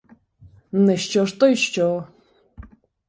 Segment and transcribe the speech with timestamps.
[0.71, 2.07] Не що ж то й що!